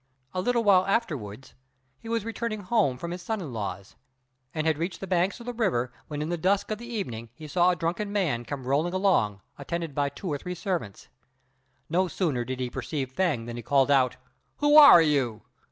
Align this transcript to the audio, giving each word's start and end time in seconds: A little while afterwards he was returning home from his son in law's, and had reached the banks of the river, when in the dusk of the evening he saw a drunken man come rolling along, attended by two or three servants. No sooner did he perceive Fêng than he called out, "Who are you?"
A 0.33 0.41
little 0.41 0.63
while 0.63 0.87
afterwards 0.87 1.53
he 1.99 2.09
was 2.09 2.25
returning 2.25 2.61
home 2.61 2.97
from 2.97 3.11
his 3.11 3.21
son 3.21 3.39
in 3.39 3.53
law's, 3.53 3.95
and 4.51 4.65
had 4.65 4.79
reached 4.79 4.99
the 4.99 5.05
banks 5.05 5.39
of 5.39 5.45
the 5.45 5.53
river, 5.53 5.93
when 6.07 6.23
in 6.23 6.29
the 6.29 6.39
dusk 6.39 6.71
of 6.71 6.79
the 6.79 6.87
evening 6.91 7.29
he 7.35 7.47
saw 7.47 7.69
a 7.69 7.75
drunken 7.75 8.11
man 8.11 8.43
come 8.43 8.65
rolling 8.65 8.95
along, 8.95 9.41
attended 9.59 9.93
by 9.93 10.09
two 10.09 10.33
or 10.33 10.39
three 10.39 10.55
servants. 10.55 11.07
No 11.87 12.07
sooner 12.07 12.43
did 12.43 12.59
he 12.59 12.67
perceive 12.71 13.13
Fêng 13.13 13.45
than 13.45 13.57
he 13.57 13.61
called 13.61 13.91
out, 13.91 14.17
"Who 14.57 14.75
are 14.75 15.03
you?" 15.03 15.43